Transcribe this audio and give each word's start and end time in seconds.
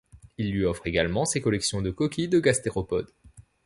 Il 0.39 0.51
lui 0.51 0.65
offre 0.65 0.87
également 0.87 1.25
ses 1.25 1.41
collections 1.41 1.83
de 1.83 1.91
coquilles 1.91 2.27
de 2.27 2.39
gastéropodes. 2.39 3.11